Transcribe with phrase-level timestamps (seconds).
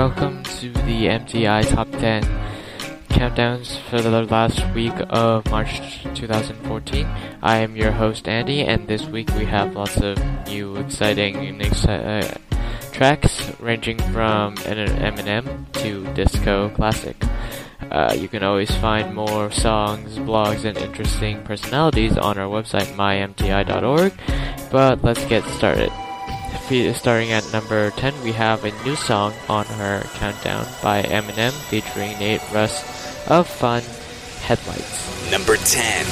[0.00, 2.22] Welcome to the MTI Top 10
[3.10, 7.06] countdowns for the last week of March 2014.
[7.42, 11.60] I am your host Andy, and this week we have lots of new, exciting, and
[11.60, 17.22] exci- uh, tracks ranging from Eminem to disco classic.
[17.90, 24.14] Uh, you can always find more songs, blogs, and interesting personalities on our website mymti.org.
[24.72, 25.92] But let's get started.
[26.68, 31.52] Fe- Starting at number 10, we have a new song on her countdown by Eminem
[31.68, 32.82] featuring Nate Ruess
[33.28, 33.82] of Fun
[34.40, 35.30] Headlights.
[35.30, 36.06] Number 10.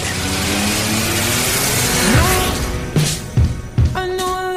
[3.97, 4.49] I know I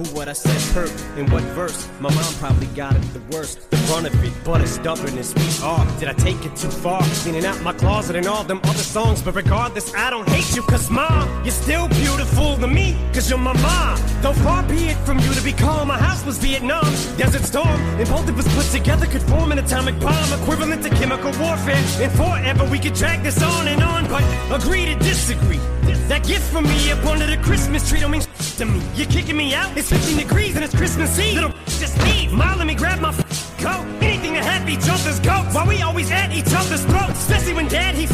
[0.00, 1.88] who what I said hurt in what verse.
[2.00, 5.34] My mom probably got it the worst, the brunt of it, but it's stubborn as
[5.34, 5.84] we are.
[5.98, 7.02] Did I take it too far?
[7.22, 10.62] Cleaning out my closet and all them other songs, but regardless, I don't hate you,
[10.62, 13.98] cause mom, you're still beautiful to me, cause you're my mom.
[14.22, 17.80] Though far be it from you to be calm, my house was Vietnam, Desert Storm,
[18.00, 21.84] and both of us put together could form an atomic bomb equivalent to chemical warfare.
[22.04, 25.60] And forever we could drag this on and on, but agree to disagree.
[26.10, 28.82] That gift from me up under the Christmas tree don't mean to me.
[28.96, 29.76] You're kicking me out.
[29.78, 31.34] It's 15 degrees and it's Christmas Eve.
[31.34, 32.32] Little just leave.
[32.32, 33.12] Mom, let me grab my
[33.58, 33.86] coat.
[34.02, 35.54] Anything to have each other's goats.
[35.54, 38.08] Why we always at each other's throats, especially when Dad he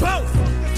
[0.00, 0.32] both.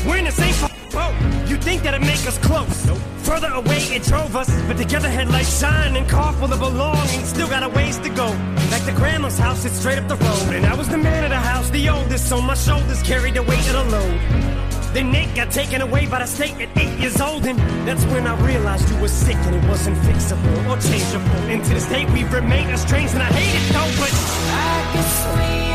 [0.05, 0.53] We're in the same
[0.91, 1.15] boat.
[1.49, 2.87] You think that'd make us close?
[2.87, 7.29] No further away it drove us, but together headlights shine and car full of belongings.
[7.29, 8.27] Still got a ways to go.
[8.73, 10.57] Like the grandma's house, it's straight up the road.
[10.57, 13.45] And I was the man of the house, the oldest, so my shoulders carried the
[13.45, 14.64] weight of the load.
[14.95, 18.29] Then Nick got taken away by the state at eight years old, and that's when
[18.29, 21.51] I realized you were sick and it wasn't fixable or changeable.
[21.51, 25.74] And to this day we remain estranged, and I hate it though, but I we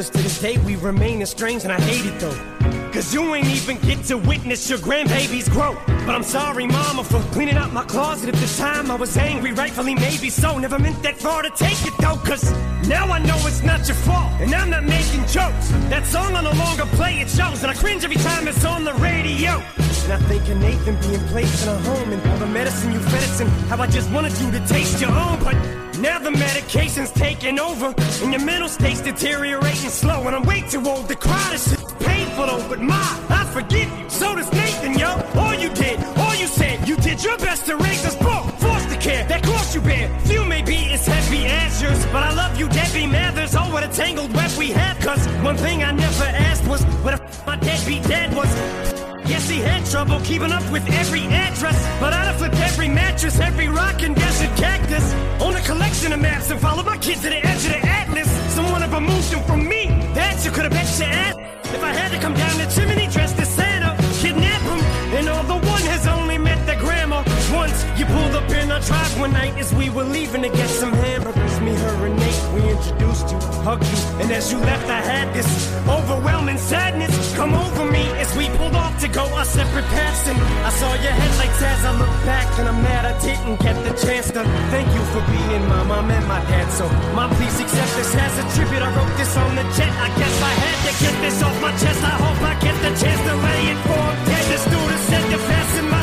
[0.00, 2.90] Cause to this day we remain estranged and I hate it though.
[2.90, 5.78] Cause you ain't even get to witness your grandbaby's growth.
[5.86, 8.90] But I'm sorry, mama, for cleaning out my closet at the time.
[8.90, 10.56] I was angry, rightfully maybe so.
[10.56, 12.50] Never meant that far to take it though, cause
[12.88, 14.32] now I know it's not your fault.
[14.40, 15.68] And I'm not making jokes.
[15.92, 17.62] That song I no longer play, it shows.
[17.62, 19.62] And I cringe every time it's on the radio.
[20.04, 23.00] And I think of Nathan being placed in a home and all the medicine you
[23.00, 25.44] fed us and how I just wanted you to taste your own.
[25.44, 30.26] But now the medication's taking over and your mental state's deteriorating slow.
[30.26, 31.48] And I'm way too old to cry.
[31.52, 34.08] This shit's painful though, but my, I forgive you.
[34.08, 35.10] So does Nathan, yo.
[35.34, 38.60] All you did, all you said, you did your best to raise us both.
[38.60, 40.08] Foster care, that cross you bear.
[40.20, 43.54] Few may be as heavy as yours, but I love you, Debbie Mathers.
[43.54, 44.98] Oh, what a tangled web we have.
[45.00, 48.89] Cause one thing I never asked was what the f- my deadbeat dad was.
[49.30, 51.78] Yes, he had trouble keeping up with every address.
[52.00, 55.14] But I'd have flipped every mattress, every rock and desert cactus.
[55.40, 58.28] On a collection of maps and followed my kids to the edge of the atlas.
[58.56, 59.86] Someone have removed them from me.
[60.14, 61.36] That you could have bet your ass.
[61.62, 64.80] If I had to come down the chimney dressed as Santa, kidnap him.
[65.16, 67.22] And all the one has only met the grandma.
[67.52, 70.68] Once you pulled up in our drive one night as we were leaving to get
[70.68, 71.60] some hamburgers.
[71.60, 72.18] Me, her, and
[72.60, 73.98] Nate, we introduced you, hugged you.
[74.20, 75.48] And as you left, I had this
[75.88, 80.28] overwhelming sadness come over me as we pulled off to go our separate paths.
[80.28, 83.76] And I saw your headlights as I looked back, and I'm mad I didn't get
[83.84, 86.70] the chance to thank you for being my mom and my dad.
[86.72, 88.82] So, mom, please accept this as a tribute.
[88.82, 89.92] I wrote this on the jet.
[90.06, 92.00] I guess I had to get this off my chest.
[92.02, 94.44] I hope I get the chance to lay it for dead.
[94.50, 96.02] The student said to fasten my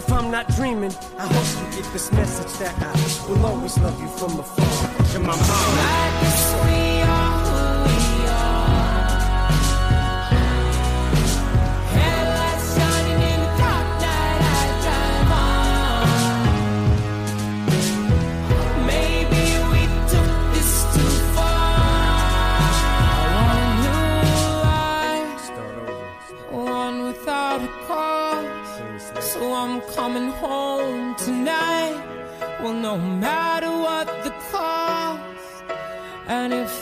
[0.00, 4.00] if I'm not dreaming, I hope you get this message that I will always love
[4.00, 5.14] you from afar.
[5.14, 6.79] And my mom.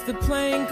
[0.09, 0.65] the plane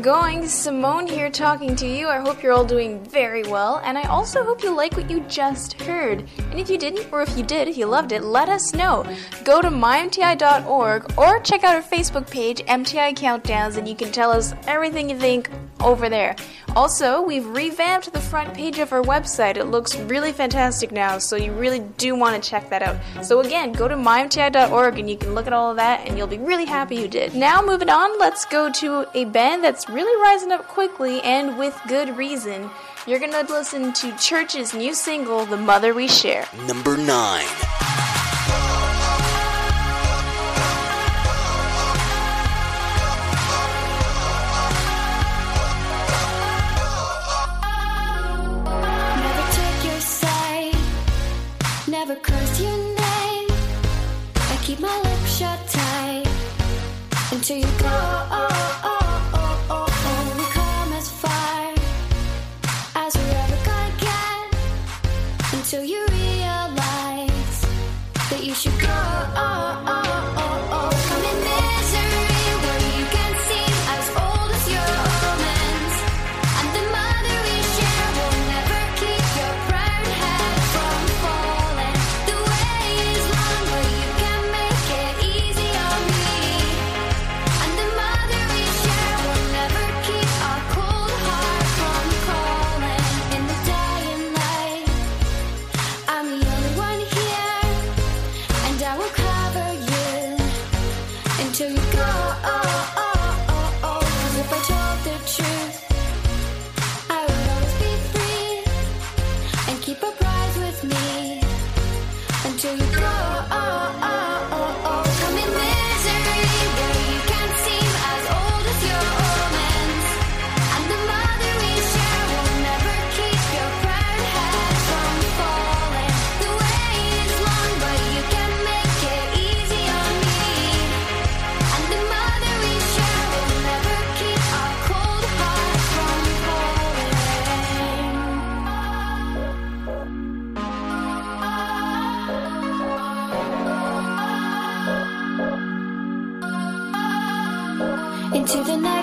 [0.00, 0.48] going?
[0.48, 2.08] Simone here talking to you.
[2.08, 5.20] I hope you're all doing very well, and I also hope you like what you
[5.28, 6.26] just heard.
[6.38, 9.04] And if you didn't, or if you did, if you loved it, let us know.
[9.44, 14.30] Go to mymti.org or check out our Facebook page, MTI Countdowns, and you can tell
[14.30, 15.50] us everything you think
[15.80, 16.34] over there.
[16.76, 19.56] Also, we've revamped the front page of our website.
[19.56, 22.96] It looks really fantastic now, so you really do want to check that out.
[23.24, 26.26] So, again, go to mymti.org, and you can look at all of that and you'll
[26.26, 27.34] be really happy you did.
[27.34, 31.78] Now, moving on, let's go to a band that's really rising up quickly and with
[31.88, 32.70] good reason.
[33.06, 36.46] You're going to listen to Chvrches' new single, The Mother We Share.
[36.66, 37.79] Number 9.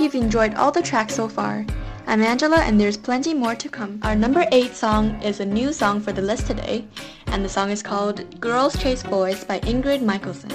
[0.00, 1.66] you've enjoyed all the tracks so far.
[2.06, 4.00] I'm Angela and there's plenty more to come.
[4.02, 6.86] Our number 8 song is a new song for the list today,
[7.26, 10.50] and the song is called Girls Chase Boys by Ingrid Michaelson.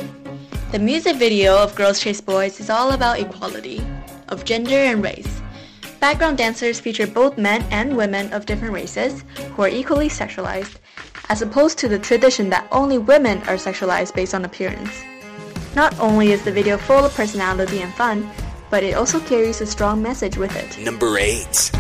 [0.72, 3.86] The music video of Girls Chase Boys is all about equality
[4.30, 5.42] of gender and race.
[6.00, 9.24] Background dancers feature both men and women of different races
[9.54, 10.78] who are equally sexualized,
[11.30, 15.04] as opposed to the tradition that only women are sexualized based on appearance.
[15.76, 18.30] Not only is the video full of personality and fun,
[18.70, 20.84] but it also carries a strong message with it.
[20.84, 21.72] Number 8.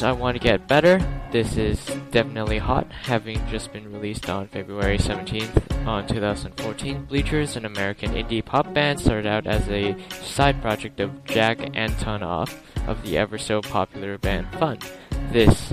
[0.00, 0.98] course, I want to get better.
[1.30, 7.04] This is definitely hot, having just been released on February 17th on 2014.
[7.04, 12.54] Bleachers, an American indie pop band, started out as a side project of Jack Antonoff
[12.86, 14.78] of the ever so popular band Fun.
[15.32, 15.72] This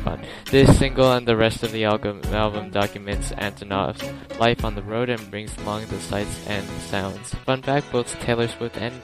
[0.00, 0.24] fun.
[0.50, 4.04] This single and the rest of the album, album documents Antonoff's
[4.38, 7.34] life on the road and brings along the sights and sounds.
[7.46, 8.94] Fun fact, both Taylor Swift and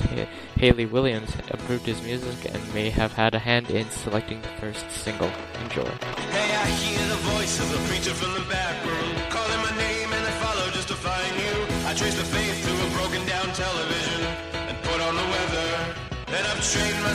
[0.56, 4.90] Hayley Williams approved his music and may have had a hand in selecting the first
[4.90, 5.30] single.
[5.62, 5.90] Enjoy.
[6.30, 6.56] Hey,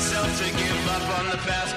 [0.02, 1.71] myself to give up on the past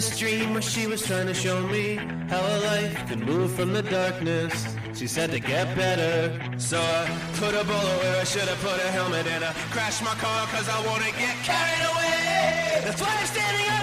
[0.00, 1.96] this dream where she was trying to show me
[2.30, 4.54] how a life could move from the darkness.
[4.94, 6.16] She said to get better.
[6.58, 10.02] So I put a bullet where I should have put a helmet and I crashed
[10.02, 12.82] my car cause I wanna get carried away.
[12.86, 13.79] That's why I'm standing up.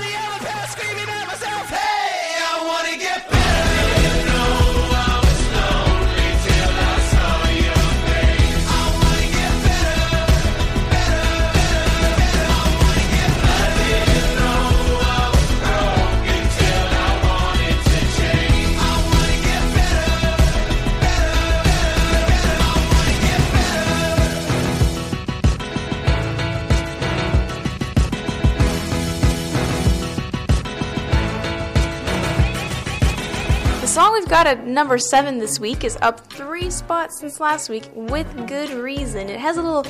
[33.98, 37.90] song we've got at number seven this week is up three spots since last week
[37.96, 39.28] with good reason.
[39.28, 39.88] It has a little,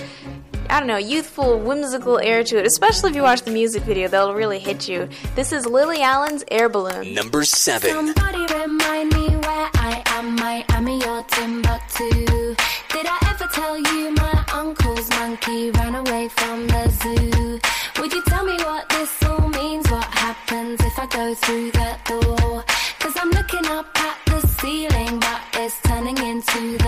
[0.69, 4.07] I don't know, youthful, whimsical air to it, especially if you watch the music video,
[4.07, 5.09] that'll really hit you.
[5.35, 7.13] This is Lily Allen's Air Balloon.
[7.13, 7.89] Number seven.
[7.89, 10.37] Somebody remind me where I am,
[11.27, 12.55] Timbuktu.
[12.93, 17.59] Did I ever tell you my uncle's monkey ran away from the zoo?
[18.01, 19.85] Would you tell me what this all means?
[19.91, 22.36] What happens if I go through that door?
[26.37, 26.86] into the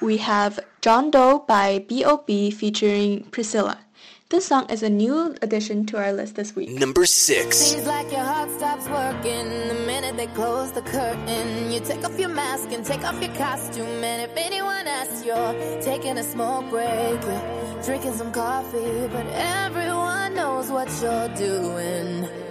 [0.00, 2.50] we have John Doe by B.O.B.
[2.50, 3.78] featuring Priscilla.
[4.30, 6.68] This song is a new addition to our list this week.
[6.70, 7.56] Number six.
[7.56, 11.72] Seems like your heart stops working the minute they close the curtain.
[11.72, 15.54] You take off your mask and take off your costume, and if anyone asks, you're
[15.80, 22.47] taking a break, you're drinking some coffee, but everyone knows what you're doing.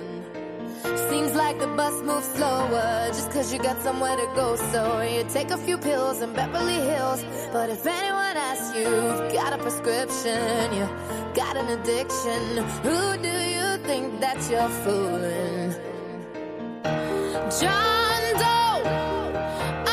[0.84, 4.56] Seems like the bus moves slower just cause you got somewhere to go.
[4.72, 7.24] So you take a few pills in Beverly Hills.
[7.52, 10.86] But if anyone asks you, you've got a prescription, you
[11.34, 15.74] got an addiction, who do you think that you're fooling?
[17.60, 18.82] John Doe,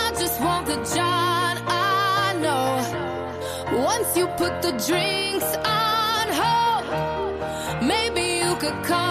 [0.03, 3.83] I just want the John I know.
[3.85, 9.04] Once you put the drinks on hold, maybe you could come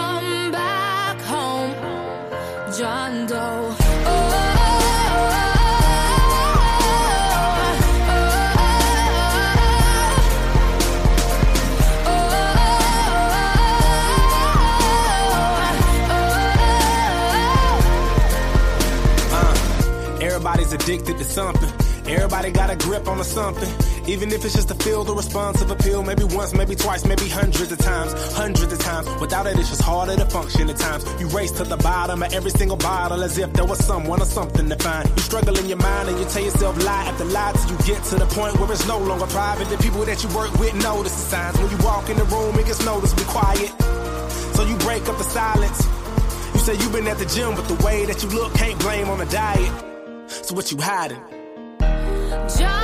[20.74, 21.70] addicted to something.
[22.06, 23.70] Everybody got a grip on a something.
[24.06, 27.06] Even if it's just to feel the response of a pill, maybe once, maybe twice,
[27.06, 29.08] maybe hundreds of times, hundreds of times.
[29.20, 31.04] Without it, it's just harder to function at times.
[31.18, 34.26] You race to the bottom of every single bottle as if there was someone or
[34.26, 35.08] something to find.
[35.08, 38.04] You struggle in your mind and you tell yourself lie after lie till you get
[38.04, 39.68] to the point where it's no longer private.
[39.68, 41.58] The people that you work with notice the signs.
[41.58, 43.72] When you walk in the room, it gets noticed, be quiet.
[44.54, 45.80] So you break up the silence.
[46.52, 49.08] You say you've been at the gym, but the way that you look can't blame
[49.08, 49.93] on the diet.
[50.44, 51.22] So what you hiding?
[52.58, 52.83] John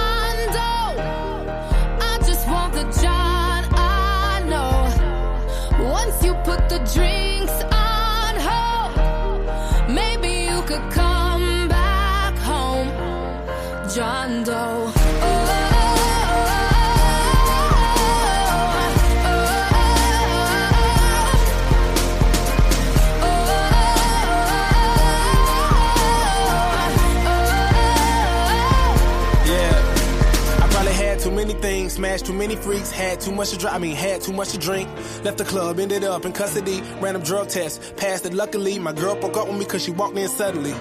[32.01, 33.75] smashed too many freaks, had too much to drink.
[33.75, 34.89] I mean, had too much to drink.
[35.23, 36.81] Left the club, ended up in custody.
[36.99, 38.79] Random drug test, passed it luckily.
[38.79, 40.73] My girl broke up with me cause she walked in suddenly.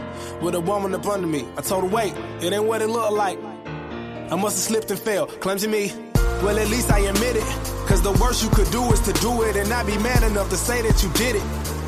[0.42, 1.46] With a woman up under me.
[1.58, 3.38] I told her, wait, it ain't what it looked like.
[4.32, 5.92] I must have slipped and fell, clumsy me.
[6.42, 7.50] Well, at least I admit it.
[7.90, 10.50] Cause the worst you could do is to do it and not be man enough
[10.52, 11.79] to say that you did it.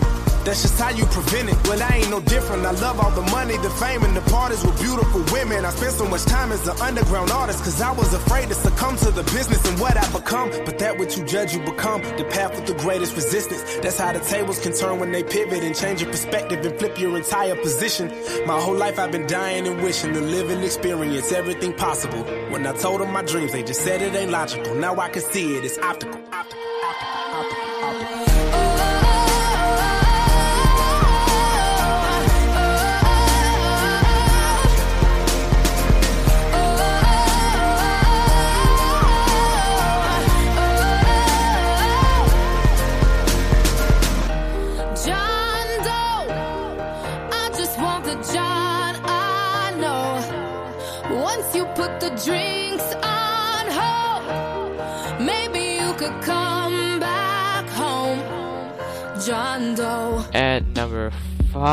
[0.44, 1.68] That's just how you prevent it.
[1.68, 2.66] Well, I ain't no different.
[2.66, 5.66] I love all the money, the fame, and the parties with beautiful women.
[5.66, 8.98] I spent so much time as an underground artist because I was afraid to succumb
[8.98, 10.50] to the business and what I become.
[10.66, 12.02] But that what you judge, you become.
[12.02, 13.62] The path with the greatest resistance.
[13.84, 17.00] That's how the tables can turn when they pivot and change your perspective and flip
[17.00, 18.12] your entire position.
[18.48, 22.24] My whole life I've been dying and wishing to live and experience everything possible.
[22.50, 24.74] When I told them my dreams, they just said it ain't logical.
[24.76, 26.20] Now I can see it, it's optical.
[26.32, 27.11] John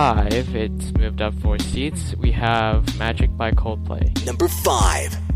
[0.08, 2.14] 5, it's moved up 4 seats.
[2.16, 4.24] We have Magic by Coldplay.
[4.24, 5.27] Number 5.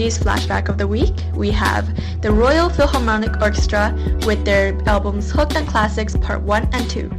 [0.00, 1.86] 80s and 90s flashback of the week, we have
[2.22, 7.10] the Royal Philharmonic Orchestra with their albums Hooked on Classics Part 1 and 2.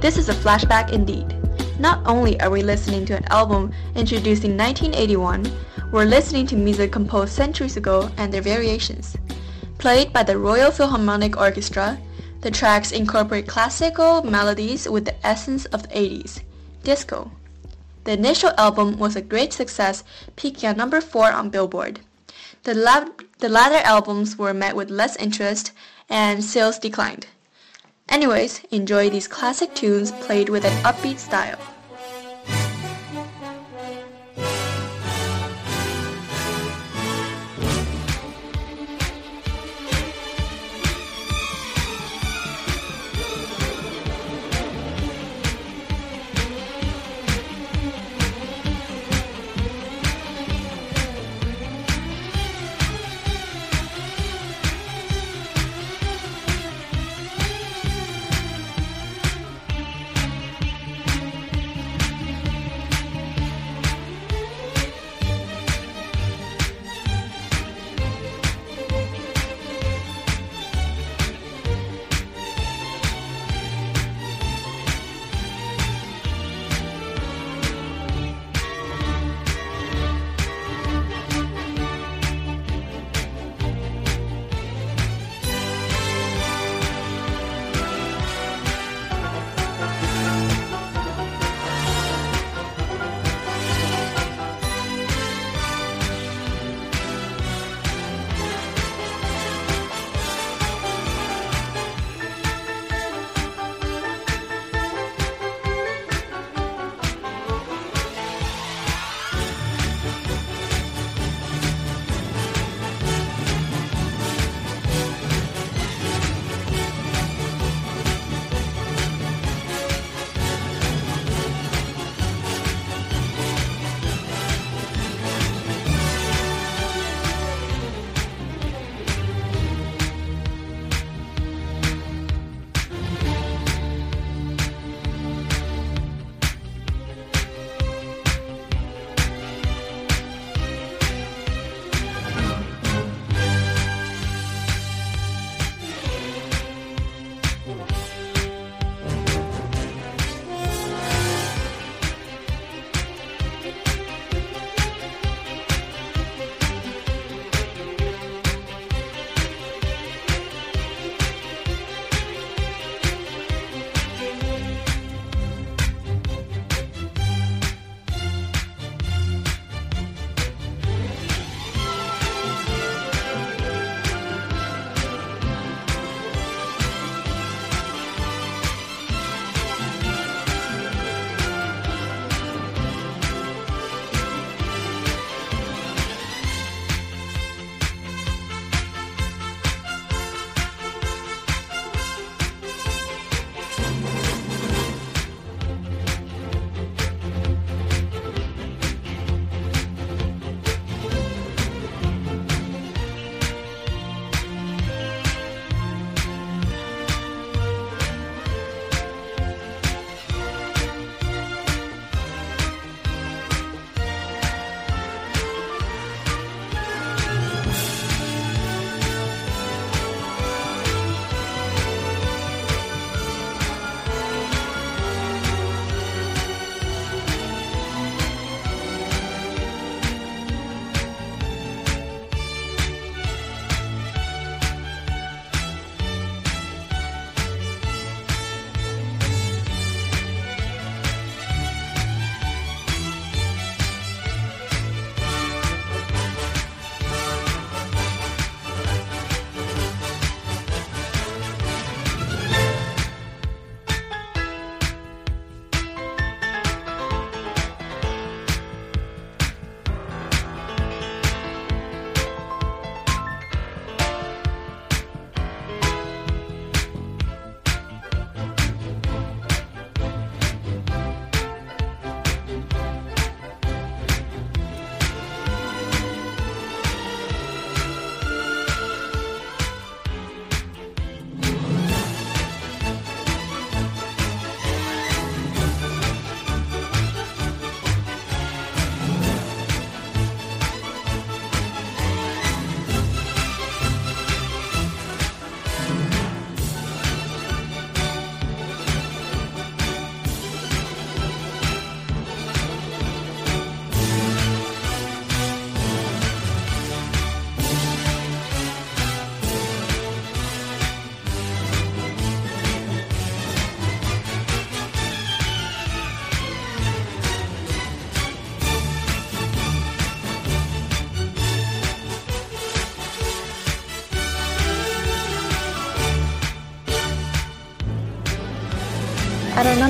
[0.00, 1.36] This is a flashback indeed.
[1.78, 5.52] Not only are we listening to an album introduced in 1981,
[5.92, 9.16] we're listening to music composed centuries ago and their variations.
[9.76, 11.98] Played by the Royal Philharmonic Orchestra,
[12.40, 16.40] the tracks incorporate classical melodies with the essence of the 80s,
[16.84, 17.30] disco.
[18.04, 20.04] The initial album was a great success,
[20.36, 22.00] peaking at number 4 on Billboard.
[22.64, 25.72] The, la- the latter albums were met with less interest
[26.08, 27.26] and sales declined.
[28.08, 31.58] Anyways, enjoy these classic tunes played with an upbeat style.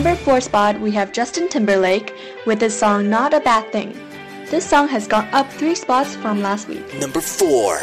[0.05, 3.99] Number 4 spot, we have Justin Timberlake with his song Not a Bad Thing.
[4.51, 6.85] This song has gone up 3 spots from last week.
[7.01, 7.79] Number 4.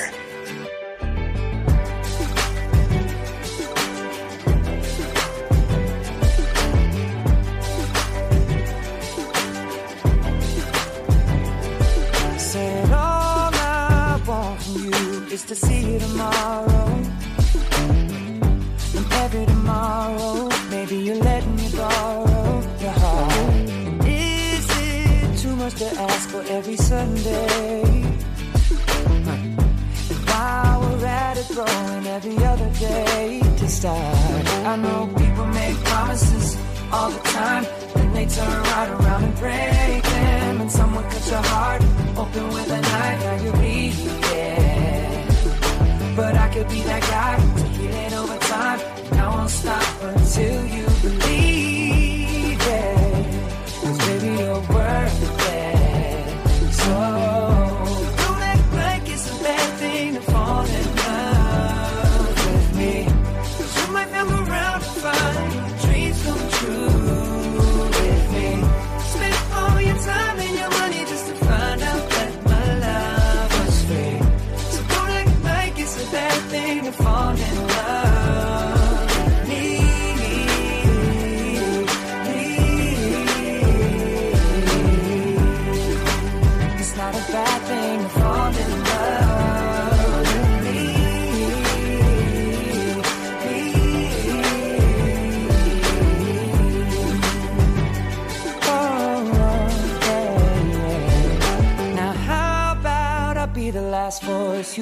[12.38, 16.91] Said all I want from you is to see you tomorrow.
[26.52, 28.04] Every Sunday?
[30.28, 34.48] While we're at it, throwing every other day to start.
[34.72, 36.58] I know people make promises
[36.92, 40.62] all the time, and they turn right around and break them.
[40.62, 41.82] And someone cuts your heart
[42.18, 44.12] open with a knife, now you're bleeding.
[46.16, 47.40] But I could be that guy
[47.78, 48.80] heal it over time.
[49.12, 51.51] And I won't stop until you believe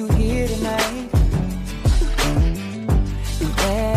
[0.00, 1.08] you hear tonight?
[3.44, 3.54] And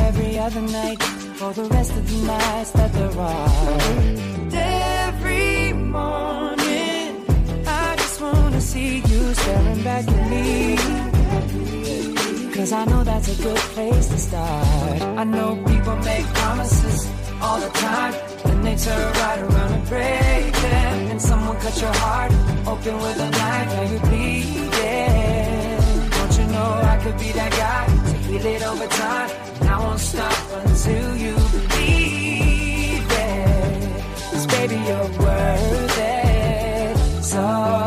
[0.08, 1.02] every other night
[1.40, 3.50] for the rest of the nights that there are.
[5.08, 7.10] Every morning,
[7.66, 10.78] I just wanna see you staring back at me.
[12.56, 15.02] Cause I know that's a good place to start.
[15.22, 17.00] I know people make promises
[17.42, 18.14] all the time,
[18.46, 20.96] then they turn right around and break them.
[21.12, 22.32] And someone cut your heart
[22.72, 25.33] open with a knife, now you're bleeding.
[26.64, 29.30] I could be that guy to heal it over time?
[29.62, 34.04] And I won't stop until you believe it.
[34.32, 37.24] Cause baby, you're worth it.
[37.24, 37.83] So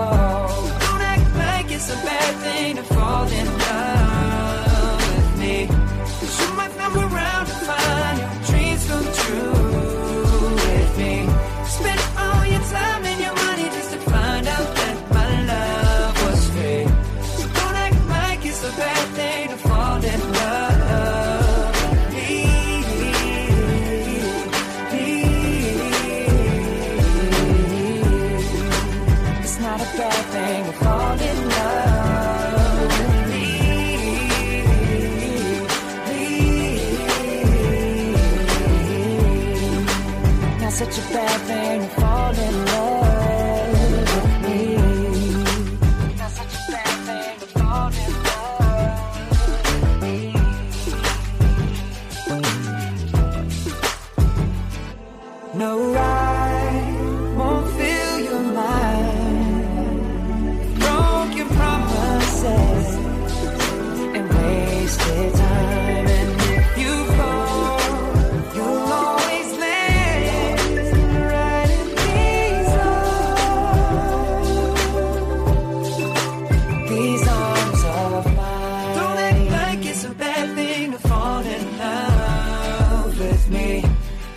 [83.49, 83.83] me.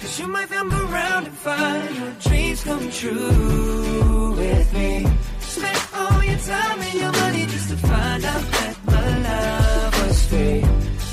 [0.01, 5.05] Cause you might come around and find your dreams come true with me.
[5.39, 10.25] Spend all your time and your money just to find out that my love was
[10.27, 10.61] free.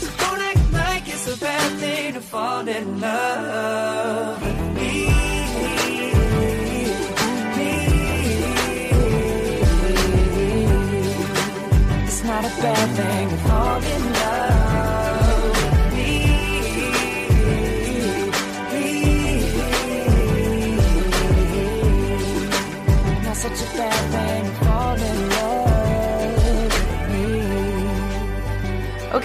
[0.01, 4.93] So don't act like it's a bad thing to fall in love with me.
[12.07, 13.26] It's not a bad thing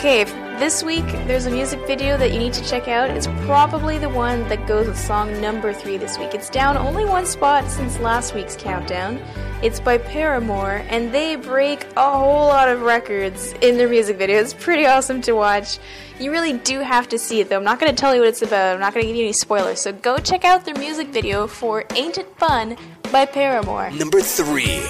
[0.02, 0.24] Okay,
[0.58, 3.12] this week there's a music video that you need to check out.
[3.12, 6.34] It's probably the one that goes with song number three this week.
[6.34, 9.22] It's down only one spot since last week's countdown.
[9.62, 14.40] It's by Paramore, and they break a whole lot of records in their music video.
[14.40, 15.78] It's pretty awesome to watch.
[16.20, 17.58] You really do have to see it, though.
[17.58, 19.26] I'm not going to tell you what it's about, I'm not going to give you
[19.26, 19.82] any spoilers.
[19.82, 22.76] So go check out their music video for Ain't It Fun
[23.12, 23.92] by Paramore.
[23.92, 24.82] Number three.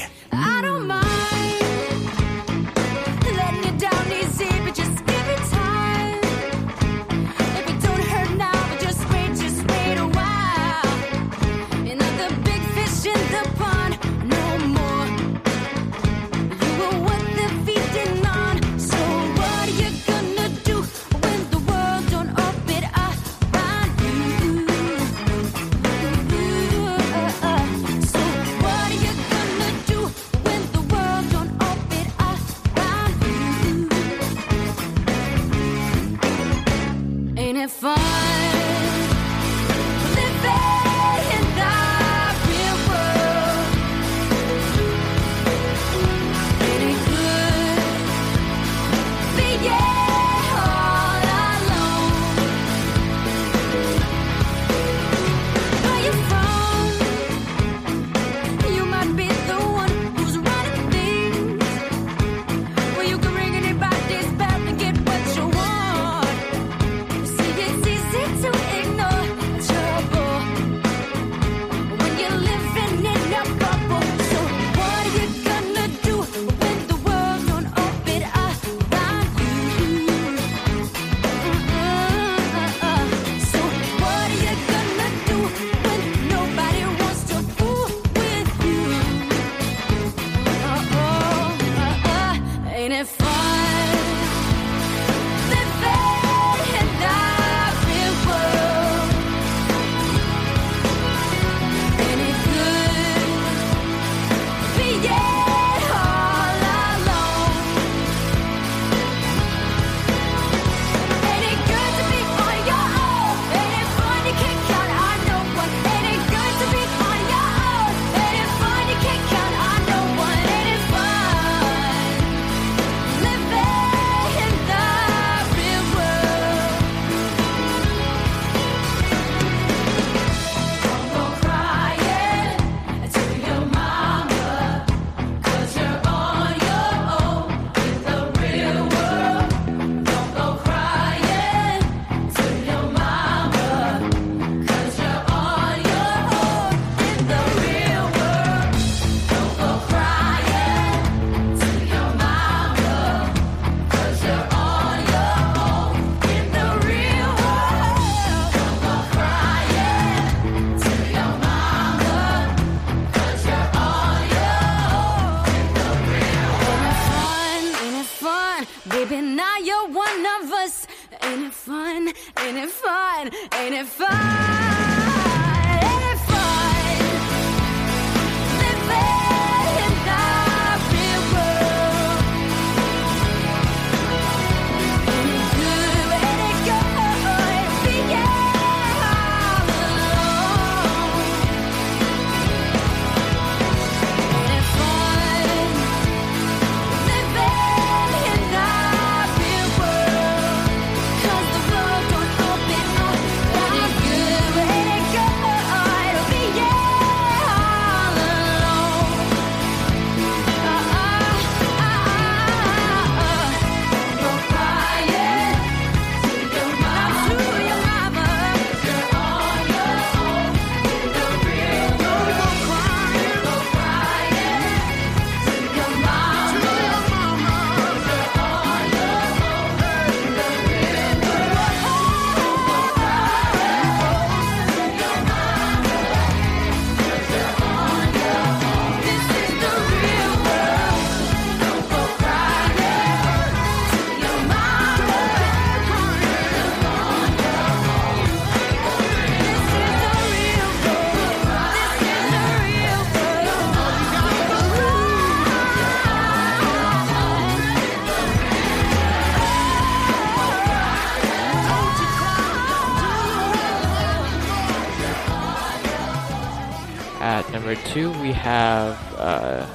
[267.72, 269.66] number two, we have uh,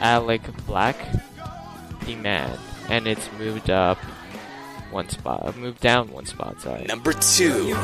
[0.00, 0.96] Aloe Blacc,
[2.06, 3.98] The Man, and it's moved up
[4.90, 6.58] one spot, uh, moved down one spot.
[6.62, 6.84] Sorry.
[6.84, 7.74] Number two.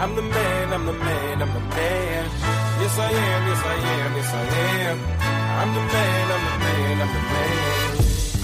[0.00, 2.30] I'm the man, I'm the man, I'm the man.
[2.80, 4.36] Yes, I am, yes, I am, yes, I
[4.86, 4.98] am.
[5.58, 7.87] I'm the man, I'm the man, I'm the man.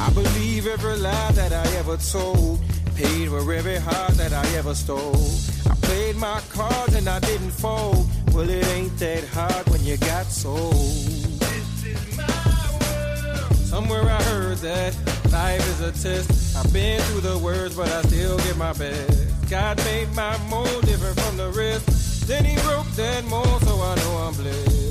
[0.05, 2.61] I believe every lie that I ever told.
[2.94, 5.16] Paid for every heart that I ever stole.
[5.70, 8.07] I played my cards and I didn't fold.
[8.34, 10.74] Well, it ain't that hard when you got sold.
[10.74, 12.24] This is my
[12.80, 13.55] world.
[13.57, 14.94] Somewhere I heard that
[15.32, 16.55] life is a test.
[16.55, 19.48] I've been through the worst, but I still give my best.
[19.48, 22.28] God made my mold different from the rest.
[22.28, 24.84] Then he broke that mold, so I know I'm blessed.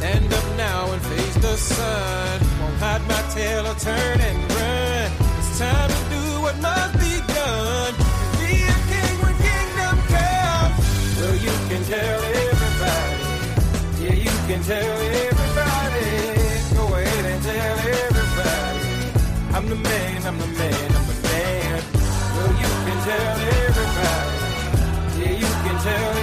[0.00, 2.40] Stand up now and face the sun.
[2.58, 5.12] Won't hide my tail or turn and run.
[5.38, 7.92] It's time to do what must be done.
[8.40, 10.80] Be a king when kingdom comes.
[11.20, 13.20] Well, you can tell everybody.
[14.00, 14.96] Yeah, you can tell
[15.28, 16.08] everybody.
[16.78, 18.88] Go ahead and tell everybody.
[19.52, 21.82] I'm the man, I'm the man, I'm the man.
[22.36, 23.36] Well, you can tell
[23.68, 24.38] everybody.
[25.20, 26.19] Yeah, you can tell everybody.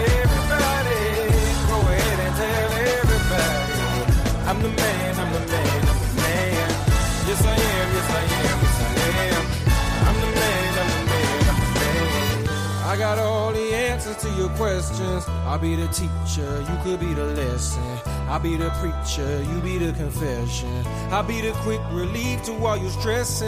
[12.97, 15.23] I got all the answers to your questions.
[15.45, 17.83] I'll be the teacher, you could be the lesson.
[18.27, 20.83] I'll be the preacher, you be the confession.
[21.11, 23.47] I'll be the quick relief to all your stressing.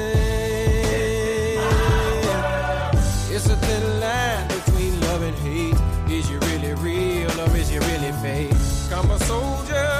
[3.33, 6.13] It's a thin line between love and hate.
[6.13, 8.53] Is you really real or is you really fake?
[8.93, 9.98] I'm a soldier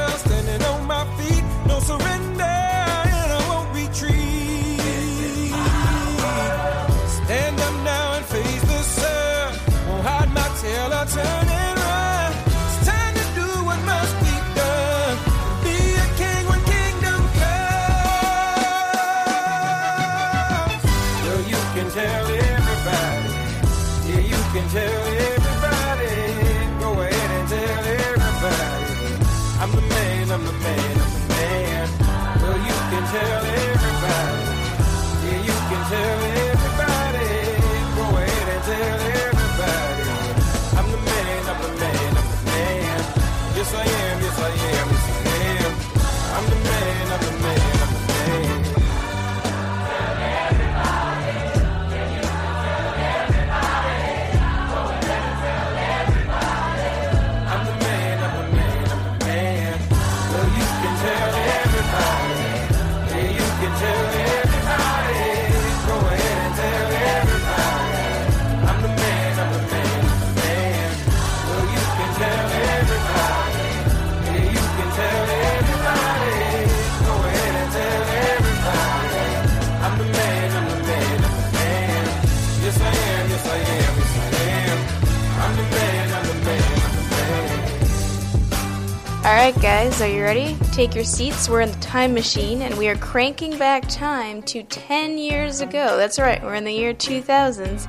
[89.30, 90.58] Alright, guys, are you ready?
[90.72, 91.48] Take your seats.
[91.48, 95.98] We're in the time machine and we are cranking back time to 10 years ago.
[95.98, 97.88] That's right, we're in the year 2000s.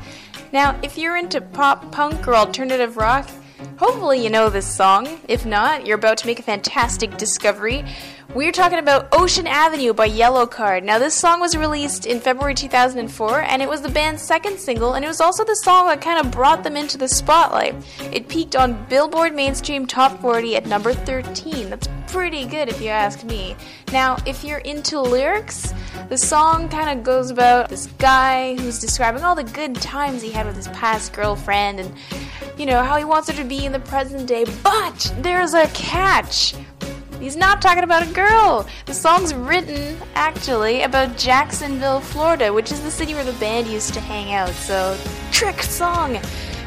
[0.53, 3.26] Now, if you're into pop punk or alternative rock,
[3.78, 5.18] hopefully you know this song.
[5.28, 7.86] If not, you're about to make a fantastic discovery.
[8.32, 10.84] We're talking about Ocean Avenue by Yellowcard.
[10.84, 14.94] Now, this song was released in February 2004, and it was the band's second single,
[14.94, 17.74] and it was also the song that kind of brought them into the spotlight.
[18.12, 21.70] It peaked on Billboard Mainstream Top 40 at number 13.
[21.70, 23.56] That's pretty good if you ask me.
[23.92, 25.74] Now, if you're into lyrics,
[26.08, 30.30] the song kind of goes about this guy who's describing all the good times he
[30.30, 31.92] had with his past girlfriend and,
[32.56, 34.44] you know, how he wants her to be in the present day.
[34.62, 36.54] But there's a catch.
[37.20, 38.66] He's not talking about a girl.
[38.86, 43.92] The song's written, actually, about Jacksonville, Florida, which is the city where the band used
[43.94, 44.48] to hang out.
[44.50, 44.96] So,
[45.30, 46.18] trick song.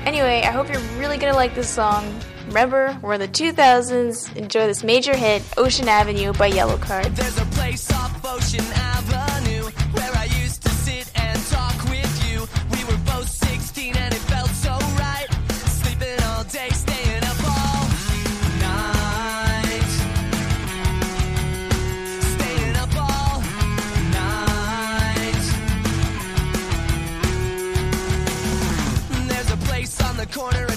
[0.06, 2.06] Anyway, I hope you're really gonna like this song.
[2.48, 4.36] Remember, we're in the 2000s.
[4.36, 7.16] Enjoy this major hit, Ocean Avenue by Yellowcard.
[7.16, 12.42] There's a place off Ocean Avenue where I used to sit and talk with you.
[12.78, 15.28] We were both 16 and it felt so right.
[15.66, 16.70] Sleeping all day,
[30.34, 30.73] corner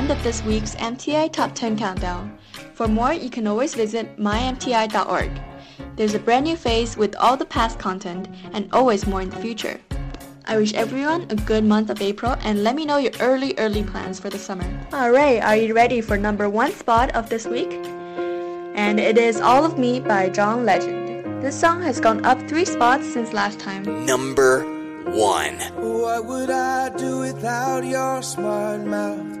[0.00, 2.38] end of this week's MTI Top 10 Countdown.
[2.72, 5.30] For more, you can always visit mymti.org.
[5.94, 9.36] There's a brand new phase with all the past content and always more in the
[9.36, 9.78] future.
[10.46, 13.82] I wish everyone a good month of April and let me know your early, early
[13.82, 14.64] plans for the summer.
[14.90, 17.70] Alright, are you ready for number one spot of this week?
[18.74, 21.42] And it is All of Me by John Legend.
[21.42, 24.06] This song has gone up three spots since last time.
[24.06, 24.64] Number
[25.10, 25.58] one.
[25.76, 29.40] What would I do without your smart mouth?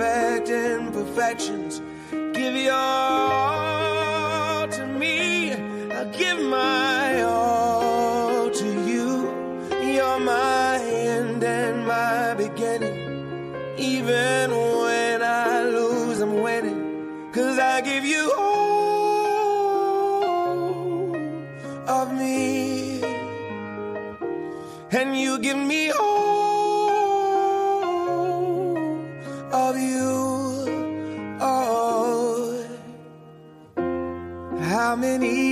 [0.00, 1.82] perfect imperfections.
[2.10, 5.52] Give your all to me.
[5.52, 6.89] I give my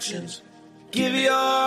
[0.00, 0.42] imperfections.
[0.90, 1.59] Give your